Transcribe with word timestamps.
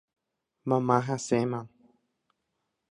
Mama 0.69 0.97
hasẽma. 1.07 1.59